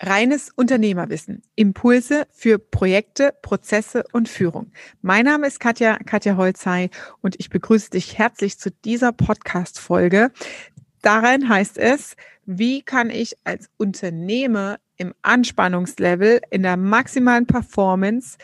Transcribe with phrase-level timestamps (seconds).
[0.00, 1.42] Reines Unternehmerwissen.
[1.54, 4.72] Impulse für Projekte, Prozesse und Führung.
[5.02, 6.90] Mein Name ist Katja, Katja Holzei
[7.20, 10.30] und ich begrüße dich herzlich zu dieser Podcast-Folge.
[11.02, 18.36] Darin heißt es, wie kann ich als Unternehmer im Anspannungslevel, in der maximalen Performance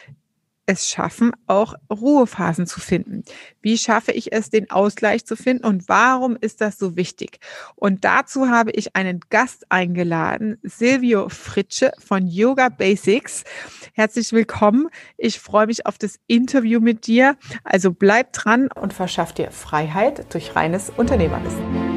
[0.66, 3.24] es schaffen, auch Ruhephasen zu finden?
[3.60, 7.38] Wie schaffe ich es, den Ausgleich zu finden und warum ist das so wichtig?
[7.76, 13.44] Und dazu habe ich einen Gast eingeladen, Silvio Fritsche von Yoga Basics.
[13.92, 14.88] Herzlich willkommen.
[15.16, 17.36] Ich freue mich auf das Interview mit dir.
[17.62, 21.94] Also bleib dran und verschaff dir Freiheit durch reines Unternehmerwissen.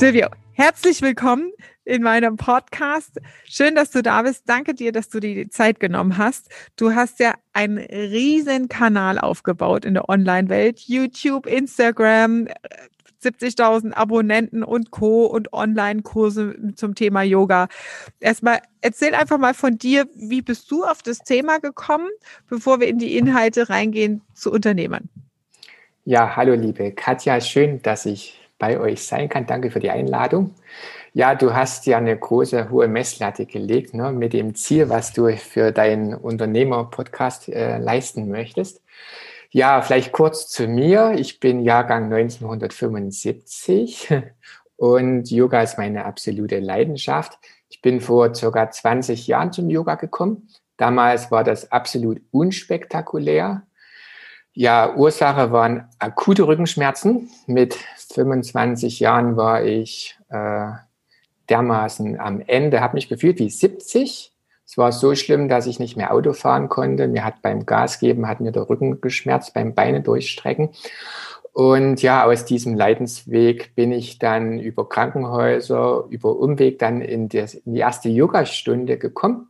[0.00, 0.28] Silvio,
[0.62, 1.52] Herzlich willkommen
[1.86, 3.18] in meinem Podcast.
[3.46, 4.42] Schön, dass du da bist.
[4.46, 6.50] Danke dir, dass du dir die Zeit genommen hast.
[6.76, 10.80] Du hast ja einen riesen Kanal aufgebaut in der Online-Welt.
[10.80, 12.48] YouTube, Instagram,
[13.24, 15.24] 70.000 Abonnenten und Co.
[15.24, 17.68] und Online-Kurse zum Thema Yoga.
[18.20, 22.10] Erstmal erzähl einfach mal von dir, wie bist du auf das Thema gekommen,
[22.50, 25.08] bevor wir in die Inhalte reingehen zu Unternehmern?
[26.04, 29.46] Ja, hallo liebe Katja, schön, dass ich bei euch sein kann.
[29.46, 30.54] Danke für die Einladung.
[31.12, 35.36] Ja, du hast ja eine große, hohe Messlatte gelegt ne, mit dem Ziel, was du
[35.36, 38.80] für deinen Unternehmer-Podcast äh, leisten möchtest.
[39.50, 41.14] Ja, vielleicht kurz zu mir.
[41.16, 44.14] Ich bin Jahrgang 1975
[44.76, 47.40] und Yoga ist meine absolute Leidenschaft.
[47.68, 50.48] Ich bin vor circa 20 Jahren zum Yoga gekommen.
[50.76, 53.64] Damals war das absolut unspektakulär.
[54.60, 57.30] Ja, Ursache waren akute Rückenschmerzen.
[57.46, 57.78] Mit
[58.12, 60.72] 25 Jahren war ich äh,
[61.48, 64.34] dermaßen am Ende, habe mich gefühlt wie 70.
[64.66, 67.08] Es war so schlimm, dass ich nicht mehr Auto fahren konnte.
[67.08, 70.68] Mir hat beim Gasgeben hat mir der Rücken geschmerzt, beim Beine durchstrecken.
[71.54, 77.54] Und ja, aus diesem Leidensweg bin ich dann über Krankenhäuser, über Umweg dann in, das,
[77.54, 79.48] in die erste Yogastunde gekommen.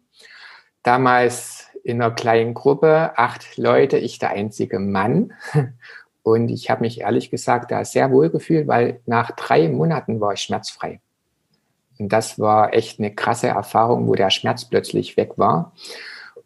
[0.85, 5.33] Damals in einer kleinen Gruppe, acht Leute, ich der einzige Mann.
[6.23, 10.35] Und ich habe mich ehrlich gesagt da sehr wohl gefühlt, weil nach drei Monaten war
[10.35, 11.01] ich schmerzfrei.
[11.99, 15.73] Und das war echt eine krasse Erfahrung, wo der Schmerz plötzlich weg war.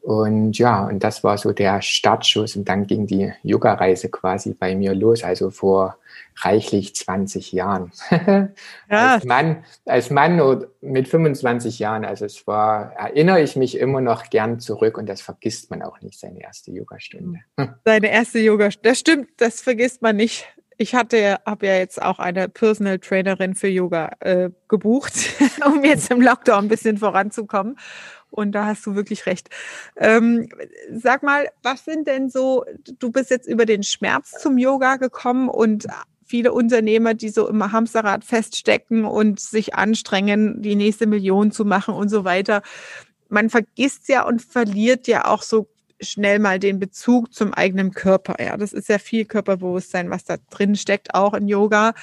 [0.04, 2.56] Und ja, und das war so der Startschuss.
[2.56, 5.96] Und dann ging die Yoga-Reise quasi bei mir los, also vor
[6.36, 7.90] reichlich 20 Jahren.
[8.10, 8.48] Ja.
[8.88, 14.28] als Mann, als Mann mit 25 Jahren, also es war, erinnere ich mich immer noch
[14.28, 17.38] gern zurück und das vergisst man auch nicht, seine erste Yogastunde.
[17.86, 20.46] Seine erste Yogastunde, das stimmt, das vergisst man nicht.
[20.76, 25.14] Ich hatte, habe ja jetzt auch eine Personal Trainerin für Yoga äh, gebucht,
[25.66, 27.78] um jetzt im Lockdown ein bisschen voranzukommen.
[28.34, 29.48] Und da hast du wirklich recht.
[29.96, 30.48] Ähm,
[30.92, 32.64] sag mal, was sind denn so,
[32.98, 35.86] du bist jetzt über den Schmerz zum Yoga gekommen und
[36.24, 41.94] viele Unternehmer, die so im Hamsterrad feststecken und sich anstrengen, die nächste Million zu machen
[41.94, 42.62] und so weiter.
[43.28, 45.68] Man vergisst ja und verliert ja auch so
[46.00, 48.36] schnell mal den Bezug zum eigenen Körper.
[48.42, 51.94] Ja, das ist ja viel Körperbewusstsein, was da drin steckt, auch in Yoga.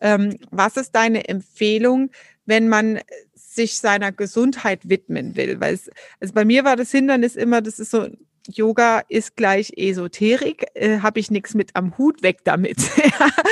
[0.00, 2.10] Ähm, was ist deine Empfehlung,
[2.46, 3.00] wenn man
[3.34, 5.60] sich seiner Gesundheit widmen will?
[5.60, 5.90] Weil es,
[6.20, 8.08] also bei mir war das Hindernis immer, das ist so
[8.48, 12.78] Yoga ist gleich Esoterik, äh, habe ich nichts mit am Hut, weg damit.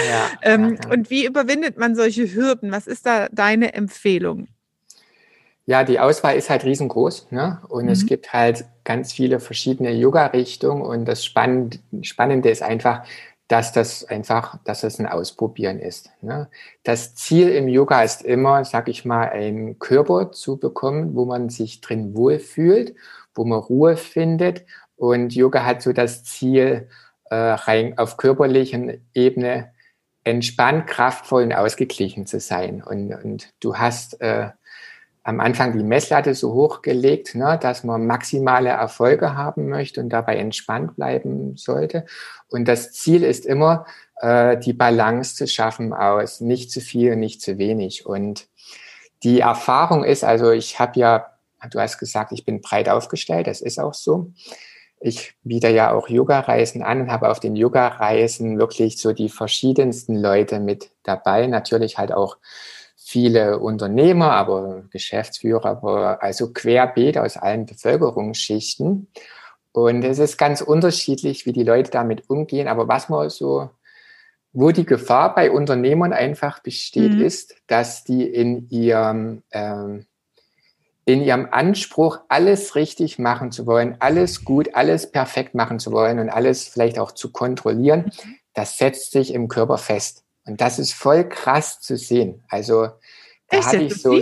[0.09, 0.91] ja, ähm, ja.
[0.91, 2.73] Und wie überwindet man solche Hürden?
[2.73, 4.49] Was ist da deine Empfehlung?
[5.67, 7.61] Ja, die Auswahl ist halt riesengroß ne?
[7.69, 7.91] und mhm.
[7.91, 13.05] es gibt halt ganz viele verschiedene Yoga-Richtungen und das Spannende ist einfach,
[13.49, 16.11] dass das einfach, dass das ein Ausprobieren ist.
[16.21, 16.49] Ne?
[16.85, 21.49] Das Ziel im Yoga ist immer, sag ich mal, einen Körper zu bekommen, wo man
[21.49, 22.95] sich drin wohlfühlt,
[23.35, 24.67] wo man Ruhe findet.
[24.97, 26.89] Und Yoga hat so das Ziel,
[27.31, 29.73] äh, rein auf körperlichen Ebene
[30.25, 32.83] entspannt, kraftvoll und ausgeglichen zu sein.
[32.83, 34.51] Und, und du hast äh,
[35.23, 40.37] am Anfang die Messlatte so hochgelegt, ne, dass man maximale Erfolge haben möchte und dabei
[40.37, 42.07] entspannt bleiben sollte.
[42.49, 43.87] Und das Ziel ist immer,
[44.21, 48.07] äh, die Balance zu schaffen aus nicht zu viel und nicht zu wenig.
[48.07, 48.49] Und
[49.23, 51.27] die Erfahrung ist, also ich habe ja,
[51.71, 54.33] du hast gesagt, ich bin breit aufgestellt, das ist auch so.
[55.01, 60.17] Ich biete ja auch Yoga-Reisen an und habe auf den Yoga-Reisen wirklich so die verschiedensten
[60.17, 61.47] Leute mit dabei.
[61.47, 62.39] Natürlich halt auch
[63.09, 69.09] viele Unternehmer, aber Geschäftsführer, aber also querbeet aus allen Bevölkerungsschichten.
[69.73, 72.69] Und es ist ganz unterschiedlich, wie die Leute damit umgehen.
[72.69, 73.71] Aber was man so,
[74.53, 77.23] wo die Gefahr bei Unternehmern einfach besteht, mhm.
[77.23, 80.05] ist, dass die in ihrem, ähm,
[81.07, 86.19] in ihrem Anspruch, alles richtig machen zu wollen, alles gut, alles perfekt machen zu wollen
[86.19, 90.25] und alles vielleicht auch zu kontrollieren, mhm das setzt sich im Körper fest.
[90.49, 92.43] Und das ist voll krass zu sehen.
[92.49, 92.89] Also
[93.51, 94.19] da habe ich so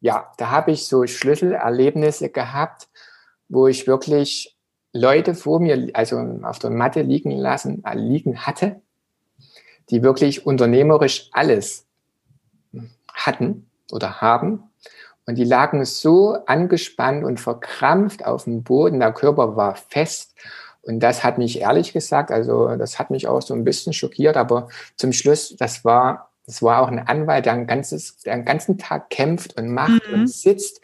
[0.00, 2.88] ja, da habe ich so Schlüsselerlebnisse gehabt,
[3.48, 4.54] wo ich wirklich
[4.92, 8.82] Leute vor mir, also auf der Matte liegen lassen, äh, liegen hatte,
[9.88, 11.86] die wirklich unternehmerisch alles
[13.12, 14.64] hatten oder haben.
[15.24, 19.00] Und die lagen so angespannt und verkrampft auf dem Boden.
[19.00, 20.34] Der Körper war fest.
[20.86, 24.36] Und das hat mich ehrlich gesagt, also das hat mich auch so ein bisschen schockiert.
[24.36, 28.44] Aber zum Schluss, das war es war auch ein Anwalt, der, ein ganzes, der den
[28.44, 30.14] ganzen Tag kämpft und macht mhm.
[30.14, 30.80] und sitzt.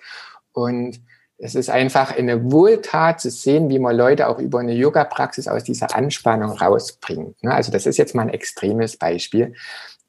[0.52, 1.00] Und
[1.38, 5.64] es ist einfach eine Wohltat zu sehen, wie man Leute auch über eine Yoga-Praxis aus
[5.64, 7.42] dieser Anspannung rausbringt.
[7.42, 7.52] Ne?
[7.52, 9.54] Also das ist jetzt mal ein extremes Beispiel.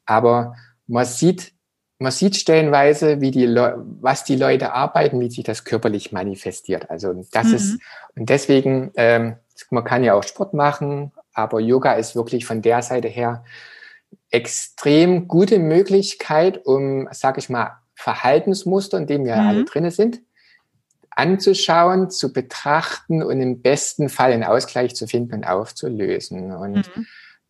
[0.05, 0.55] Aber
[0.87, 1.53] man sieht,
[1.99, 6.89] man sieht stellenweise, wie die was die Leute arbeiten, wie sich das körperlich manifestiert.
[6.89, 7.55] Also das mhm.
[7.55, 7.79] ist,
[8.15, 9.35] und deswegen, ähm,
[9.69, 13.43] man kann ja auch Sport machen, aber Yoga ist wirklich von der Seite her
[14.29, 19.47] extrem gute Möglichkeit, um, sag ich mal, Verhaltensmuster, in denen wir mhm.
[19.47, 20.21] alle drinne sind,
[21.11, 26.51] anzuschauen, zu betrachten und im besten Fall einen Ausgleich zu finden und aufzulösen.
[26.53, 27.05] Und mhm.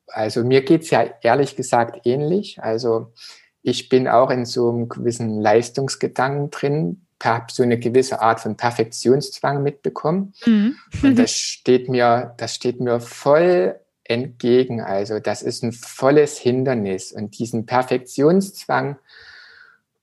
[0.07, 2.61] also mir geht's ja ehrlich gesagt ähnlich.
[2.61, 3.13] Also
[3.61, 7.05] ich bin auch in so einem gewissen Leistungsgedanken drin,
[7.51, 10.33] so eine gewisse Art von Perfektionszwang mitbekommen.
[10.45, 10.75] Mhm.
[11.03, 14.81] Und das steht mir, das steht mir voll entgegen.
[14.81, 18.97] Also das ist ein volles Hindernis und diesen Perfektionszwang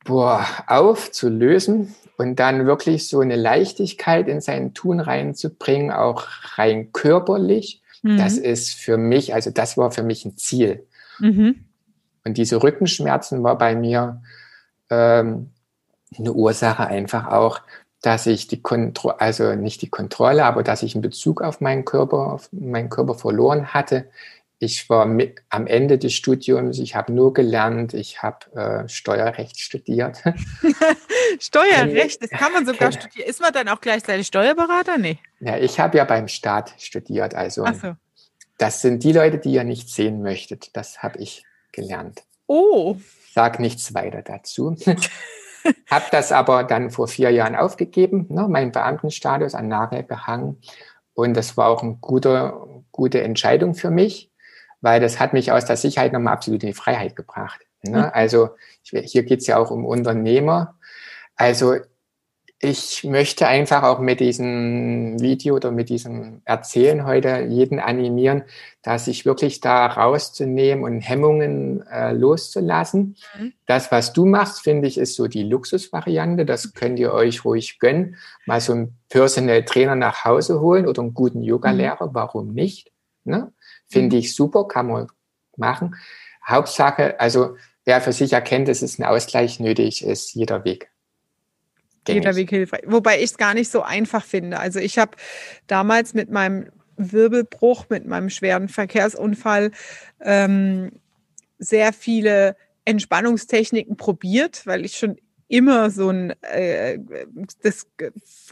[0.04, 6.24] boah, aufzulösen und dann wirklich so eine Leichtigkeit in sein Tun reinzubringen, auch
[6.56, 7.82] rein körperlich.
[8.02, 8.16] Mhm.
[8.16, 10.86] Das ist für mich, also das war für mich ein Ziel.
[11.18, 11.66] Mhm.
[12.24, 14.22] Und diese Rückenschmerzen war bei mir
[14.90, 15.50] ähm,
[16.16, 17.60] eine Ursache einfach auch,
[18.02, 21.84] dass ich die Kontrolle, also nicht die Kontrolle, aber dass ich einen Bezug auf meinen
[21.84, 24.08] Körper, auf meinen Körper verloren hatte.
[24.60, 29.60] Ich war mit, am Ende des Studiums, ich habe nur gelernt, ich habe äh, Steuerrecht
[29.60, 30.22] studiert.
[31.40, 33.28] Steuerrecht, das kann man sogar studieren.
[33.28, 34.98] Ist man dann auch gleichzeitig Steuerberater?
[34.98, 35.18] Nee.
[35.38, 37.34] Ja, ich habe ja beim Staat studiert.
[37.34, 37.94] Also so.
[38.58, 40.76] das sind die Leute, die ihr nicht sehen möchtet.
[40.76, 42.22] Das habe ich gelernt.
[42.48, 42.96] Oh.
[43.32, 44.76] Sag nichts weiter dazu.
[45.90, 50.60] habe das aber dann vor vier Jahren aufgegeben, ne, meinen Beamtenstatus an Nagel gehangen.
[51.14, 52.54] Und das war auch eine gute,
[52.92, 54.30] gute Entscheidung für mich,
[54.80, 57.60] weil das hat mich aus der Sicherheit nochmal absolut in die Freiheit gebracht.
[57.82, 57.98] Ne?
[57.98, 58.10] Mhm.
[58.12, 58.50] Also
[58.82, 60.76] hier geht es ja auch um Unternehmer.
[61.36, 61.76] Also
[62.60, 68.42] ich möchte einfach auch mit diesem Video oder mit diesem Erzählen heute jeden animieren,
[68.82, 73.16] dass sich wirklich da rauszunehmen und Hemmungen äh, loszulassen.
[73.38, 73.52] Mhm.
[73.66, 76.44] Das, was du machst, finde ich, ist so die Luxusvariante.
[76.44, 78.16] Das könnt ihr euch ruhig gönnen.
[78.44, 82.08] Mal so einen Personal Trainer nach Hause holen oder einen guten Yoga-Lehrer.
[82.08, 82.14] Mhm.
[82.14, 82.90] Warum nicht?
[83.22, 83.52] Ne?
[83.86, 84.20] Finde mhm.
[84.20, 85.06] ich super, kann man
[85.56, 85.94] machen.
[86.44, 90.90] Hauptsache, also wer für sich erkennt, dass es ein Ausgleich nötig ist, jeder Weg
[92.08, 92.82] jeder Weg hilfreich.
[92.86, 94.58] Wobei ich es gar nicht so einfach finde.
[94.58, 95.12] Also ich habe
[95.66, 96.66] damals mit meinem
[96.96, 99.70] Wirbelbruch, mit meinem schweren Verkehrsunfall
[100.20, 100.92] ähm,
[101.58, 105.16] sehr viele Entspannungstechniken probiert, weil ich schon
[105.48, 106.98] immer so ein äh,
[107.62, 107.86] das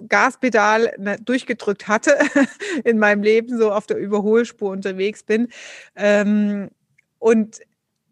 [0.09, 2.19] Gaspedal ne, durchgedrückt hatte
[2.85, 5.49] in meinem Leben, so auf der Überholspur unterwegs bin.
[5.95, 6.71] Ähm,
[7.19, 7.61] und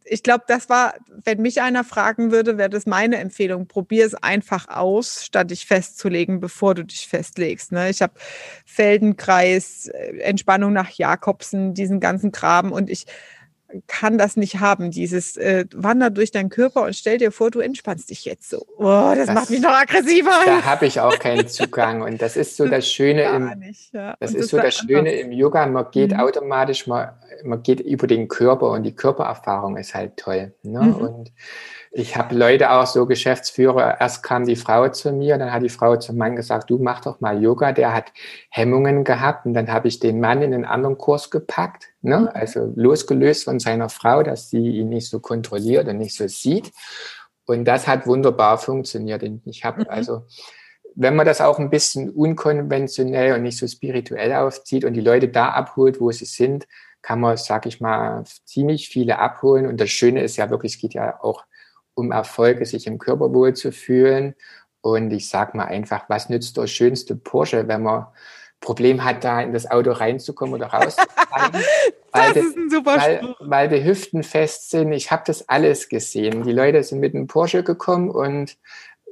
[0.04, 3.66] ich glaube, das war, wenn mich einer fragen würde, wäre das meine Empfehlung.
[3.66, 7.72] Probier es einfach aus, statt dich festzulegen, bevor du dich festlegst.
[7.72, 7.90] Ne?
[7.90, 8.12] Ich habe
[8.66, 13.06] Feldenkreis, äh, Entspannung nach Jakobsen, diesen ganzen Graben und ich
[13.86, 17.60] kann das nicht haben, dieses äh, Wander durch deinen Körper und stell dir vor, du
[17.60, 18.66] entspannst dich jetzt so.
[18.78, 20.30] Oh, das, das macht mich noch aggressiver.
[20.44, 24.16] Da habe ich auch keinen Zugang und das ist so das Schöne im nicht, ja.
[24.20, 26.20] das und ist das so das Schöne im Yoga, man geht mhm.
[26.20, 27.10] automatisch, man,
[27.42, 30.52] man geht über den Körper und die Körpererfahrung ist halt toll.
[30.62, 30.80] Ne?
[30.82, 30.94] Mhm.
[30.94, 31.32] Und
[31.96, 35.68] ich habe Leute auch so Geschäftsführer, erst kam die Frau zu mir, dann hat die
[35.68, 38.12] Frau zum Mann gesagt, du mach doch mal Yoga, der hat
[38.50, 42.18] Hemmungen gehabt und dann habe ich den Mann in einen anderen Kurs gepackt, ne?
[42.18, 42.28] Mhm.
[42.34, 46.72] also losgelöst von seiner Frau, dass sie ihn nicht so kontrolliert und nicht so sieht
[47.46, 49.86] und das hat wunderbar funktioniert ich habe mhm.
[49.88, 50.26] also
[50.96, 55.28] wenn man das auch ein bisschen unkonventionell und nicht so spirituell aufzieht und die Leute
[55.28, 56.66] da abholt, wo sie sind,
[57.02, 59.66] kann man, sag ich mal, ziemlich viele abholen.
[59.66, 61.44] Und das Schöne ist ja wirklich, es geht ja auch
[61.94, 64.34] um Erfolge, sich im Körper wohl zu fühlen.
[64.80, 68.06] Und ich sag mal einfach, was nützt der schönste Porsche, wenn man
[68.60, 71.62] Problem hat, da in das Auto reinzukommen oder rauszusteigen?
[72.12, 74.92] das ist ein super weil, weil die Hüften fest sind.
[74.92, 76.42] Ich habe das alles gesehen.
[76.42, 78.56] Die Leute sind mit einem Porsche gekommen und,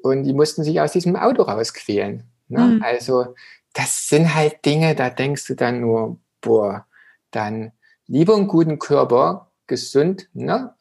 [0.02, 2.24] und die mussten sich aus diesem Auto rausquälen.
[2.48, 2.60] Ne?
[2.60, 2.82] Mhm.
[2.82, 3.34] Also
[3.72, 6.86] das sind halt Dinge, da denkst du dann nur, boah,
[7.30, 7.72] dann
[8.06, 10.74] lieber einen guten Körper, gesund, ne?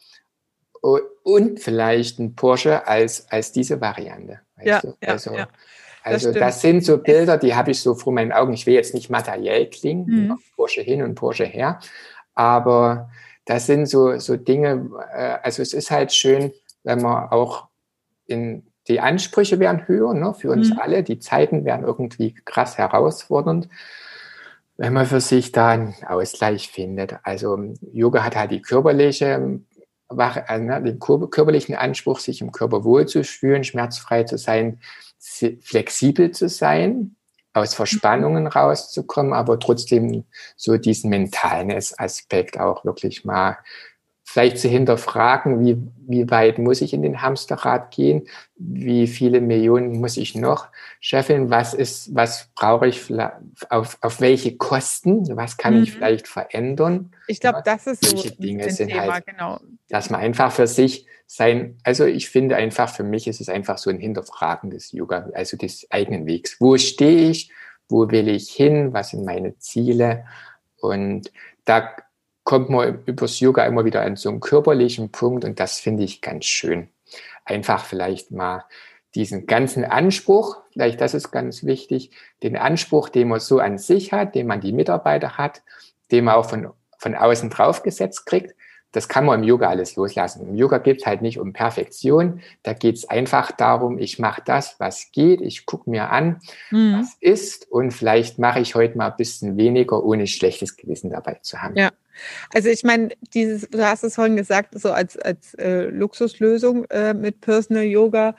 [1.24, 4.40] Und vielleicht ein Porsche als, als diese Variante.
[4.64, 5.48] ja, ja, also, ja.
[6.04, 8.54] Also das sind so Bilder, die habe ich so vor meinen Augen.
[8.54, 10.38] Ich will jetzt nicht materiell klingen, Mhm.
[10.56, 11.80] Porsche hin und Porsche her,
[12.34, 13.12] aber
[13.46, 17.68] das sind so, so Dinge, äh, also es ist halt schön, wenn man auch
[18.26, 20.80] in die Ansprüche werden höher, ne, für uns Mhm.
[20.80, 23.70] alle, die Zeiten werden irgendwie krass herausfordernd,
[24.78, 27.16] wenn man für sich da einen Ausgleich findet.
[27.24, 27.60] Also
[27.94, 29.60] Yoga hat halt die körperliche ne,
[30.16, 34.80] den kör- körperlichen Anspruch, sich im Körper wohlzufühlen, schmerzfrei zu sein,
[35.62, 37.16] flexibel zu sein,
[37.54, 40.24] aus Verspannungen rauszukommen, aber trotzdem
[40.56, 43.58] so diesen mentalen Aspekt auch wirklich mal
[44.32, 50.00] vielleicht zu hinterfragen, wie, wie weit muss ich in den Hamsterrad gehen, wie viele Millionen
[50.00, 50.68] muss ich noch
[51.00, 53.34] scheffeln, was ist, was brauche ich, vielleicht-
[53.70, 55.84] auf, auf welche Kosten, was kann Mhm.
[55.84, 59.60] ich vielleicht verändern, Ich glaube, das ist so Dinge ein sind Thema, halt- genau.
[59.90, 63.78] dass man einfach für sich sein, also ich finde einfach, für mich ist es einfach
[63.78, 66.58] so ein Hinterfragen des Yoga, also des eigenen Wegs.
[66.60, 67.52] Wo stehe ich?
[67.90, 68.94] Wo will ich hin?
[68.94, 70.26] Was sind meine Ziele?
[70.80, 71.32] Und
[71.66, 71.96] da
[72.44, 76.22] kommt man übers Yoga immer wieder an so einen körperlichen Punkt und das finde ich
[76.22, 76.90] ganz schön.
[77.46, 78.66] Einfach vielleicht mal
[79.16, 82.12] diesen ganzen Anspruch, vielleicht das ist ganz wichtig,
[82.44, 85.62] den Anspruch, den man so an sich hat, den man die Mitarbeiter hat,
[86.12, 88.56] den man auch von, von außen draufgesetzt kriegt,
[88.94, 90.50] das kann man im Yoga alles loslassen.
[90.50, 94.42] Im Yoga geht es halt nicht um Perfektion, da geht es einfach darum, ich mache
[94.46, 97.00] das, was geht, ich gucke mir an, Mhm.
[97.00, 101.40] was ist und vielleicht mache ich heute mal ein bisschen weniger, ohne schlechtes Gewissen dabei
[101.42, 101.76] zu haben.
[101.78, 101.92] Ja.
[102.54, 107.14] Also ich meine, dieses, du hast es vorhin gesagt, so als, als äh, Luxuslösung äh,
[107.14, 108.36] mit Personal Yoga,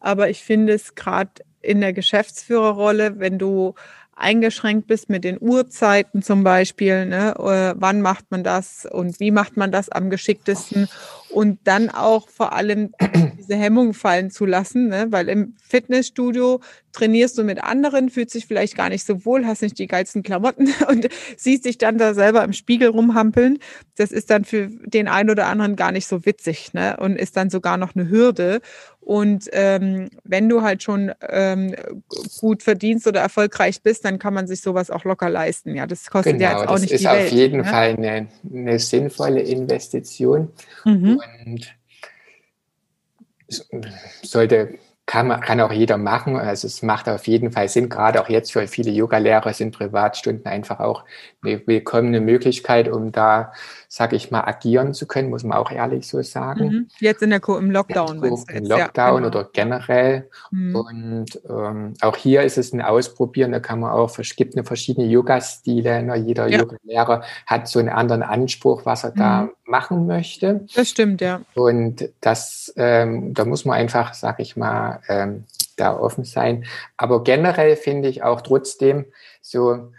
[0.00, 1.30] aber ich finde es gerade
[1.62, 3.74] in der Geschäftsführerrolle, wenn du
[4.16, 9.30] eingeschränkt bist mit den Uhrzeiten zum Beispiel, ne, äh, wann macht man das und wie
[9.30, 10.88] macht man das am geschicktesten
[11.30, 12.92] und dann auch vor allem
[13.38, 16.60] diese Hemmung fallen zu lassen, ne, weil im Fitnessstudio
[16.92, 20.22] trainierst du mit anderen, fühlst dich vielleicht gar nicht so wohl, hast nicht die geilsten
[20.22, 23.58] Klamotten und siehst dich dann da selber im Spiegel rumhampeln.
[23.96, 26.96] Das ist dann für den einen oder anderen gar nicht so witzig ne?
[26.98, 28.60] und ist dann sogar noch eine Hürde.
[29.04, 31.76] Und ähm, wenn du halt schon ähm,
[32.40, 35.74] gut verdienst oder erfolgreich bist, dann kann man sich sowas auch locker leisten.
[35.74, 37.32] Ja, das kostet ja Genau, jetzt auch das nicht ist die auf Welt.
[37.32, 37.64] jeden ne?
[37.64, 40.50] Fall eine, eine sinnvolle Investition.
[40.86, 41.20] Mhm.
[41.44, 41.74] Und
[44.22, 46.36] sollte, kann, man, kann auch jeder machen.
[46.36, 47.88] Also es macht auf jeden Fall Sinn.
[47.88, 51.04] Gerade auch jetzt für viele Yoga-Lehrer sind Privatstunden einfach auch
[51.42, 53.52] eine willkommene Möglichkeit, um da,
[53.88, 56.64] sag ich mal, agieren zu können, muss man auch ehrlich so sagen.
[56.66, 56.88] Mhm.
[57.00, 58.08] Jetzt in der Co im Lockdown.
[58.08, 58.70] So meinst du Im jetzt?
[58.70, 59.26] Ja, Lockdown genau.
[59.28, 60.30] oder generell.
[60.50, 60.76] Mhm.
[60.76, 64.64] Und ähm, auch hier ist es ein Ausprobieren, da kann man auch, es gibt eine
[64.64, 66.16] verschiedene Yoga-Stile, ne?
[66.16, 66.60] jeder Ja.
[66.60, 69.50] Yoga-Lehrer hat so einen anderen Anspruch, was er da Mhm.
[69.74, 70.66] Machen möchte.
[70.76, 71.40] Das stimmt, ja.
[71.54, 76.64] Und das, ähm, da muss man einfach, sag ich mal, ähm, da offen sein.
[76.96, 79.06] Aber generell finde ich auch trotzdem
[79.42, 79.90] so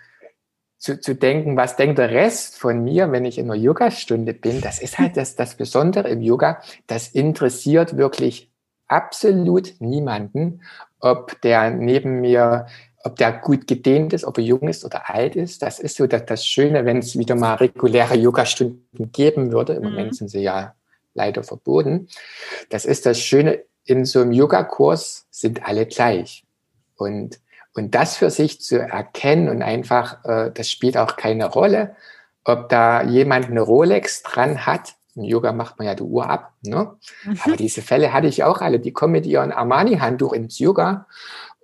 [0.77, 4.61] zu, zu denken, was denkt der Rest von mir, wenn ich in einer Yogastunde bin,
[4.61, 8.49] das ist halt das, das Besondere im Yoga, das interessiert wirklich
[8.87, 10.61] absolut niemanden,
[11.01, 12.67] ob der neben mir,
[13.05, 15.61] ob der gut gedehnt ist, ob er jung ist oder alt ist.
[15.61, 19.73] Das ist so das, das Schöne, wenn es wieder mal reguläre Yogastunden geben würde.
[19.73, 19.89] Im Mhm.
[19.89, 20.73] Moment sind sie ja
[21.13, 22.07] leider verboten.
[22.71, 26.43] Das ist das Schöne, in so einem Yogakurs sind alle gleich.
[26.97, 27.39] Und,
[27.75, 31.95] und das für sich zu erkennen und einfach, äh, das spielt auch keine Rolle,
[32.43, 34.95] ob da jemand eine Rolex dran hat.
[35.15, 36.53] Im Yoga macht man ja die Uhr ab.
[36.63, 36.77] Ne?
[36.77, 37.57] Aber Mhm.
[37.57, 38.79] diese Fälle hatte ich auch alle.
[38.79, 41.05] Die kommen mit ihrem Armani-Handtuch ins Yoga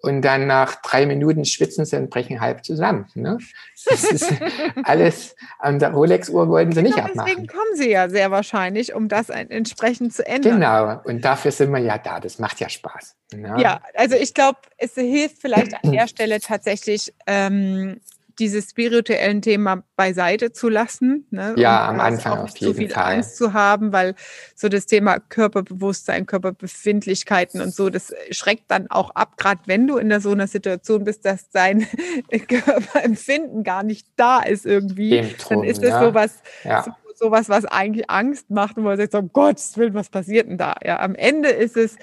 [0.01, 3.05] und dann nach drei Minuten schwitzen sie und brechen halb zusammen.
[3.13, 3.37] Ne?
[3.85, 4.33] Das ist
[4.83, 7.27] alles, an der Rolex-Uhr wollten sie nicht Genau abmachen.
[7.27, 10.55] deswegen kommen sie ja sehr wahrscheinlich, um das entsprechend zu ändern.
[10.59, 12.19] Genau, und dafür sind wir ja da.
[12.19, 13.15] Das macht ja Spaß.
[13.33, 13.55] Ne?
[13.59, 17.99] Ja, also ich glaube, es hilft vielleicht an der Stelle tatsächlich, ähm,
[18.41, 21.27] dieses spirituellen Thema beiseite zu lassen.
[21.29, 21.53] Ne?
[21.57, 23.13] Ja, Und am Anfang auch auf nicht zu jeden viel Fall.
[23.15, 24.15] Angst zu haben, weil
[24.55, 29.97] so das Thema Körperbewusstsein, Körperbefindlichkeiten und so, das schreckt dann auch ab, gerade wenn du
[29.97, 31.87] in der, so einer Situation bist, dass dein
[32.47, 35.11] Körperempfinden gar nicht da ist irgendwie.
[35.11, 36.03] Dem Dann drum, ist es ja.
[36.03, 36.33] sowas,
[36.63, 36.83] Ja.
[36.83, 40.57] so, sowas, was eigentlich Angst macht und man sagt, so, Gott, will, was passiert denn
[40.57, 40.75] da?
[40.83, 41.95] Ja, am Ende ist es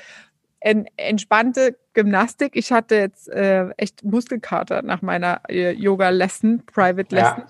[0.60, 2.52] en, entspannte Gymnastik.
[2.54, 7.44] Ich hatte jetzt äh, echt Muskelkater nach meiner äh, Yoga-Lesson, Private Lesson.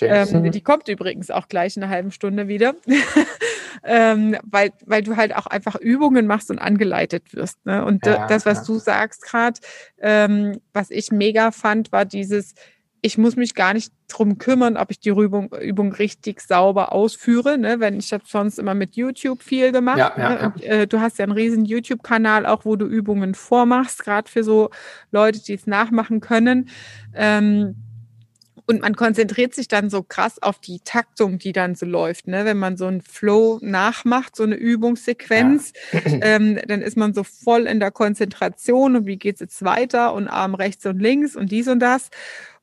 [0.00, 0.26] ja.
[0.26, 2.74] Ähm, die kommt übrigens auch gleich in einer halben Stunde wieder,
[3.84, 7.64] ähm, weil, weil du halt auch einfach Übungen machst und angeleitet wirst.
[7.64, 7.84] Ne?
[7.84, 8.64] Und Ja, das, was ja.
[8.64, 9.60] du sagst gerade,
[10.00, 12.54] ähm, was ich mega fand, war dieses,
[13.04, 17.58] ich muss mich gar nicht drum kümmern, ob ich die Übung, Übung richtig sauber ausführe.
[17.58, 17.78] Ne?
[17.78, 19.98] Wenn ich habe sonst immer mit YouTube viel gemacht.
[19.98, 20.46] Ja, ja, ne?
[20.46, 24.42] Und, äh, du hast ja einen riesen YouTube-Kanal, auch wo du Übungen vormachst, gerade für
[24.42, 24.70] so
[25.12, 26.70] Leute, die es nachmachen können.
[27.12, 27.74] Ähm,
[28.66, 32.26] und man konzentriert sich dann so krass auf die Taktung, die dann so läuft.
[32.26, 32.46] Ne?
[32.46, 36.00] Wenn man so einen Flow nachmacht, so eine Übungssequenz, ja.
[36.22, 40.26] ähm, dann ist man so voll in der Konzentration und wie geht's jetzt weiter und
[40.26, 42.08] Arm rechts und links und dies und das.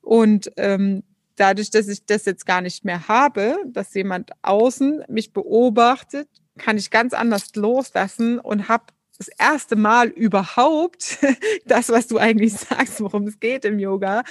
[0.01, 1.03] Und ähm,
[1.35, 6.27] dadurch, dass ich das jetzt gar nicht mehr habe, dass jemand außen mich beobachtet,
[6.57, 8.85] kann ich ganz anders loslassen und habe
[9.17, 11.19] das erste Mal überhaupt
[11.65, 14.23] das, was du eigentlich sagst, worum es geht im Yoga,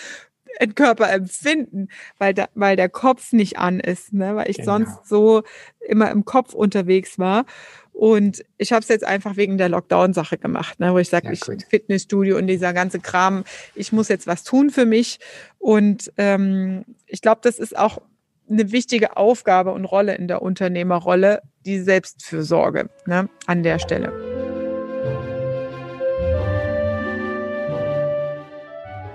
[0.58, 4.36] ein Körperempfinden, weil, da, weil der Kopf nicht an ist, ne?
[4.36, 4.78] weil ich genau.
[4.78, 5.42] sonst so
[5.80, 7.44] immer im Kopf unterwegs war.
[7.92, 10.92] Und ich habe es jetzt einfach wegen der Lockdown-Sache gemacht, ne?
[10.92, 14.70] wo ich sage, ja, ich Fitnessstudio und dieser ganze Kram, ich muss jetzt was tun
[14.70, 15.18] für mich.
[15.58, 18.00] Und ähm, ich glaube, das ist auch
[18.48, 23.28] eine wichtige Aufgabe und Rolle in der Unternehmerrolle, die Selbstfürsorge ne?
[23.46, 24.39] an der Stelle.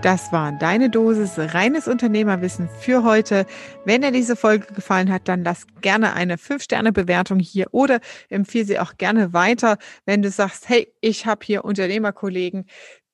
[0.05, 3.47] Das war deine Dosis reines Unternehmerwissen für heute.
[3.85, 8.77] Wenn dir diese Folge gefallen hat, dann lass gerne eine 5-Sterne-Bewertung hier oder empfehle sie
[8.77, 12.67] auch gerne weiter, wenn du sagst, hey, ich habe hier Unternehmerkollegen,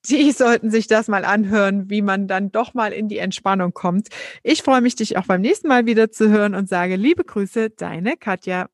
[0.09, 4.09] die sollten sich das mal anhören, wie man dann doch mal in die Entspannung kommt.
[4.43, 7.69] Ich freue mich, dich auch beim nächsten Mal wieder zu hören und sage liebe Grüße,
[7.69, 8.67] deine Katja.